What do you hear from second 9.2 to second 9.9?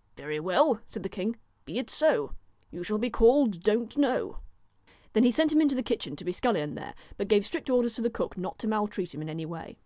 in any way.